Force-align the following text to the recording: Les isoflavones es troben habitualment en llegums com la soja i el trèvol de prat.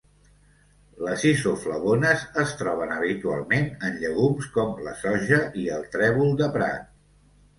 Les 1.07 1.25
isoflavones 1.31 2.23
es 2.43 2.53
troben 2.61 2.95
habitualment 2.95 3.69
en 3.89 4.01
llegums 4.05 4.49
com 4.55 4.73
la 4.87 4.93
soja 5.03 5.39
i 5.65 5.67
el 5.75 5.85
trèvol 5.97 6.33
de 6.41 6.49
prat. 6.57 6.91